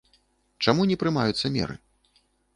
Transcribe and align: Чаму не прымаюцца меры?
Чаму 0.65 0.87
не 0.93 0.97
прымаюцца 1.03 1.53
меры? 1.61 1.75